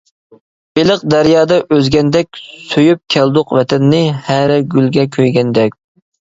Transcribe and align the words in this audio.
بېلىق 0.77 1.03
دەريادا 1.13 1.59
ئۈزگەندەك، 1.75 2.41
سۆيۈپ 2.71 3.03
كەلدۇق 3.17 3.55
ۋەتەننى، 3.61 4.03
ھەرە 4.33 4.59
گۈلگە 4.75 5.09
كۆيگەندەك. 5.21 5.81